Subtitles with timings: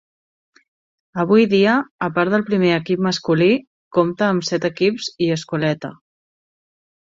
[1.23, 3.51] Avui dia, a part del primer equip masculí,
[3.99, 5.95] compta amb set equips i escoleta.